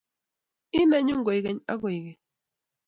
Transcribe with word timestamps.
Ii 0.77 0.85
nenyu 0.89 1.15
koigeny 1.25 1.59
ak 1.71 1.77
koigeny 1.81 2.17